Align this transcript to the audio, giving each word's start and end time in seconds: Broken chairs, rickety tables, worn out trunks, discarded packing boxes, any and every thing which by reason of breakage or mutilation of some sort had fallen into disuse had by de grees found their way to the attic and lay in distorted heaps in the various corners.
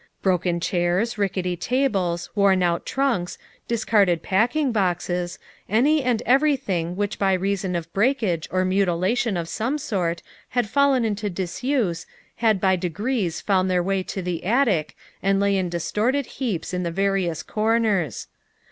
Broken 0.23 0.59
chairs, 0.59 1.19
rickety 1.19 1.55
tables, 1.55 2.31
worn 2.33 2.63
out 2.63 2.87
trunks, 2.87 3.37
discarded 3.67 4.23
packing 4.23 4.71
boxes, 4.71 5.37
any 5.69 6.01
and 6.01 6.23
every 6.25 6.55
thing 6.55 6.95
which 6.95 7.19
by 7.19 7.33
reason 7.33 7.75
of 7.75 7.93
breakage 7.93 8.47
or 8.51 8.65
mutilation 8.65 9.37
of 9.37 9.47
some 9.47 9.77
sort 9.77 10.23
had 10.49 10.67
fallen 10.67 11.05
into 11.05 11.29
disuse 11.29 12.07
had 12.37 12.59
by 12.59 12.75
de 12.75 12.89
grees 12.89 13.41
found 13.41 13.69
their 13.69 13.83
way 13.83 14.01
to 14.01 14.23
the 14.23 14.43
attic 14.43 14.95
and 15.21 15.39
lay 15.39 15.55
in 15.55 15.69
distorted 15.69 16.25
heaps 16.25 16.73
in 16.73 16.81
the 16.81 16.89
various 16.89 17.43
corners. 17.43 18.25